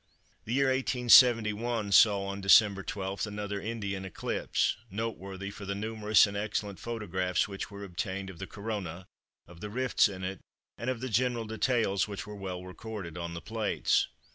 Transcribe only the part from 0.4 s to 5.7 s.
The year 1871 saw, on December 12, another Indian eclipse, noteworthy for